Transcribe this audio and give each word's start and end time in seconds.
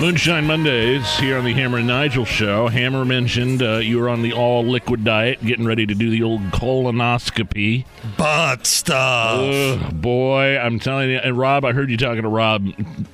Moonshine 0.00 0.44
Mondays 0.46 1.18
here 1.18 1.38
on 1.38 1.44
the 1.44 1.54
Hammer 1.54 1.78
and 1.78 1.86
Nigel 1.86 2.26
show. 2.26 2.68
Hammer 2.68 3.06
mentioned 3.06 3.62
uh, 3.62 3.76
you 3.78 3.98
were 3.98 4.08
on 4.10 4.20
the 4.22 4.32
all 4.34 4.62
liquid 4.62 5.02
diet, 5.02 5.42
getting 5.42 5.64
ready 5.64 5.86
to 5.86 5.94
do 5.94 6.10
the 6.10 6.22
old 6.22 6.42
colonoscopy. 6.50 7.86
Butt 8.18 8.66
stuff. 8.66 9.40
Ugh, 9.40 10.00
boy, 10.02 10.58
I'm 10.58 10.78
telling 10.78 11.10
you. 11.10 11.18
And 11.18 11.38
Rob, 11.38 11.64
I 11.64 11.72
heard 11.72 11.90
you 11.90 11.96
talking 11.96 12.22
to 12.22 12.28
Rob 12.28 12.66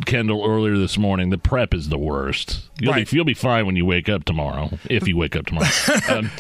Kendall 0.07 0.45
earlier 0.45 0.77
this 0.79 0.99
morning. 0.99 1.31
The 1.31 1.39
prep 1.39 1.75
is 1.75 1.91
the 1.91 1.99
worst. 1.99 2.69
You'll, 2.81 2.93
Right. 2.93 3.09
be, 3.09 3.15
you'll 3.17 3.25
be 3.27 3.35
fine 3.35 3.67
when 3.67 3.77
you 3.77 3.85
wake 3.87 4.09
up 4.09 4.25
tomorrow, 4.25 4.71
if 4.89 5.07
you 5.07 5.17
wake 5.17 5.37
up 5.37 5.47
tomorrow. 5.47 5.69
um, 6.09 6.31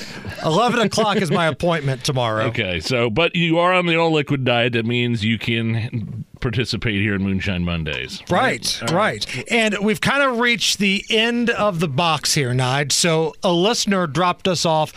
11 0.44 0.80
o'clock 0.80 1.18
is 1.18 1.30
my 1.30 1.46
appointment 1.46 2.02
tomorrow. 2.02 2.44
okay, 2.46 2.80
so, 2.80 3.08
but 3.08 3.36
you 3.36 3.58
are 3.58 3.72
on 3.72 3.86
the 3.86 3.94
all 3.96 4.10
liquid 4.10 4.44
diet. 4.44 4.72
That 4.72 4.86
means 4.86 5.24
you 5.24 5.38
can 5.38 6.24
participate 6.40 7.00
here 7.00 7.14
in 7.14 7.22
Moonshine 7.22 7.64
Mondays. 7.64 8.22
Right, 8.30 8.80
right. 8.92 9.24
And 9.50 9.78
we've 9.80 10.00
kind 10.00 10.22
of 10.22 10.38
reached 10.38 10.78
the 10.78 11.04
end 11.10 11.50
of 11.50 11.80
the 11.80 11.88
box 11.88 12.34
here, 12.34 12.50
Nige. 12.50 12.92
So 12.92 13.34
a 13.42 13.52
listener 13.52 14.06
dropped 14.06 14.48
us 14.48 14.64
off 14.64 14.92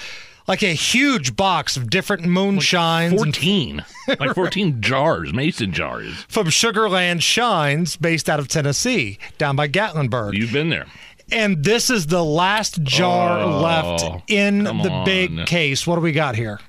like 0.48 0.62
a 0.62 0.74
huge 0.74 1.36
box 1.38 1.78
of 1.78 1.90
different 1.90 2.24
moonshines 2.24 3.12
and 3.12 3.18
14. 3.18 3.86
like 4.20 4.36
14 4.36 4.82
jars, 4.82 5.34
mason 5.34 5.72
jars. 5.72 6.26
from 6.28 6.48
Sugarland 6.48 7.22
Shines, 7.22 7.96
based 7.96 8.30
out 8.30 8.40
of 8.40 8.50
Tennessee, 8.50 9.18
down 9.38 9.56
by 9.56 9.68
Gatlinburg. 9.70 10.34
You've 10.34 10.52
been 10.52 10.70
there. 10.70 10.88
and 11.32 11.64
this 11.64 11.90
is 11.90 12.08
the 12.08 12.24
last 12.26 12.84
jar 12.84 13.40
Oh, 13.40 13.62
left 13.62 14.30
in 14.30 14.66
the 14.66 14.72
on. 14.90 15.06
big 15.06 15.46
case. 15.46 15.88
What 15.88 15.96
do 15.96 16.02
we 16.02 16.12
got 16.12 16.36
here? 16.36 16.60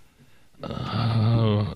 Uh, 0.62 0.93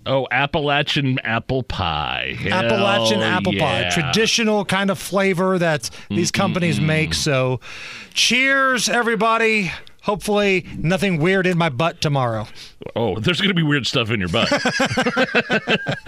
Oh, 0.09 0.27
Appalachian 0.31 1.19
apple 1.19 1.63
pie. 1.63 2.35
Appalachian 2.51 3.21
Hell 3.21 3.29
apple 3.29 3.53
pie, 3.53 3.91
traditional 3.91 4.65
kind 4.65 4.91
of 4.91 4.99
flavor 4.99 5.59
that 5.59 5.91
these 6.09 6.31
companies 6.31 6.81
make. 6.81 7.13
So, 7.13 7.61
cheers, 8.15 8.89
everybody. 8.89 9.71
Hopefully, 10.03 10.67
nothing 10.79 11.19
weird 11.19 11.47
in 11.47 11.59
my 11.59 11.69
butt 11.69 12.01
tomorrow. 12.01 12.47
Oh, 12.97 13.21
there's 13.21 13.39
going 13.43 13.51
to 13.51 13.55
be 13.55 13.63
weird 13.63 13.87
stuff 13.87 14.11
in 14.11 14.19
your 14.19 14.31
butt. 14.31 14.51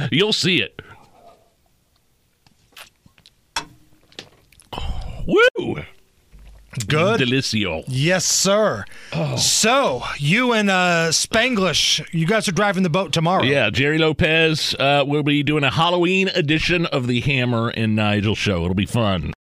You'll 0.11 0.33
see 0.33 0.63
it. 0.63 0.81
Woo! 5.27 5.77
Good. 6.91 7.21
Delicio. 7.21 7.85
Yes, 7.89 8.25
sir. 8.25 8.85
Oh. 9.13 9.37
So, 9.37 10.03
you 10.19 10.53
and 10.53 10.71
uh, 10.71 11.09
Spanglish, 11.11 12.07
you 12.13 12.27
guys 12.27 12.49
are 12.49 12.53
driving 12.53 12.83
the 12.83 12.91
boat 12.91 13.13
tomorrow. 13.13 13.43
Yeah, 13.43 13.71
Jerry 13.71 13.99
Lopez 13.99 14.75
uh, 14.79 15.05
will 15.07 15.23
be 15.23 15.43
doing 15.43 15.65
a 15.65 15.71
Halloween 15.71 16.29
edition 16.29 16.87
of 16.87 17.07
the 17.07 17.21
Hammer 17.21 17.69
and 17.69 17.97
Nigel 17.97 18.35
show. 18.35 18.63
It'll 18.65 18.75
be 18.75 18.87
fun. 18.87 19.29